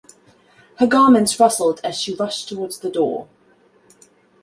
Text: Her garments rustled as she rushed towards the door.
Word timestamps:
Her 0.79 0.87
garments 0.87 1.39
rustled 1.39 1.79
as 1.83 1.95
she 2.01 2.15
rushed 2.15 2.49
towards 2.49 2.79
the 2.79 2.89
door. 2.89 3.27